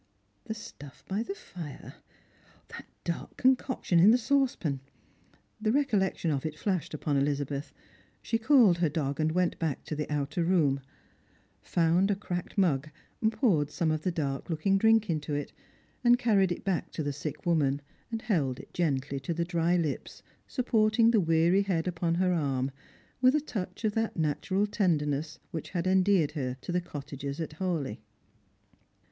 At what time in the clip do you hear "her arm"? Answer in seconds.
22.15-22.71